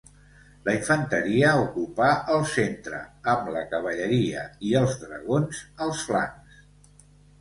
[0.67, 3.01] La infanteria ocupà el centre
[3.35, 6.61] amb la cavalleria i els dragons als flancs.